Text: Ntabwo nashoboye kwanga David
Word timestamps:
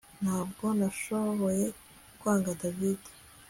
Ntabwo 0.23 0.65
nashoboye 0.77 1.65
kwanga 2.19 2.51
David 2.61 2.99